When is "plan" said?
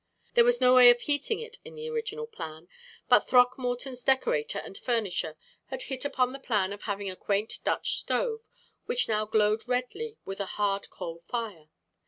2.25-2.67, 6.39-6.73